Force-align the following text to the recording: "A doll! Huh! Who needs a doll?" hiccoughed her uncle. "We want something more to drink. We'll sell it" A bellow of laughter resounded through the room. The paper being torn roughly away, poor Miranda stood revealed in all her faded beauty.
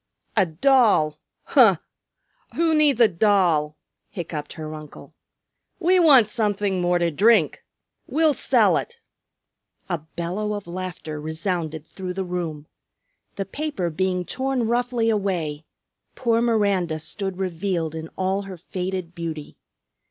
"A 0.35 0.47
doll! 0.47 1.19
Huh! 1.43 1.75
Who 2.55 2.73
needs 2.73 2.99
a 2.99 3.07
doll?" 3.07 3.77
hiccoughed 4.09 4.53
her 4.53 4.73
uncle. 4.73 5.13
"We 5.79 5.99
want 5.99 6.27
something 6.27 6.81
more 6.81 6.97
to 6.97 7.11
drink. 7.11 7.63
We'll 8.07 8.33
sell 8.33 8.77
it" 8.77 8.99
A 9.91 9.99
bellow 9.99 10.53
of 10.53 10.65
laughter 10.65 11.21
resounded 11.21 11.85
through 11.85 12.15
the 12.15 12.25
room. 12.25 12.65
The 13.35 13.45
paper 13.45 13.91
being 13.91 14.25
torn 14.25 14.63
roughly 14.67 15.11
away, 15.11 15.65
poor 16.15 16.41
Miranda 16.41 16.97
stood 16.97 17.37
revealed 17.37 17.93
in 17.93 18.09
all 18.17 18.41
her 18.41 18.57
faded 18.57 19.13
beauty. 19.13 19.55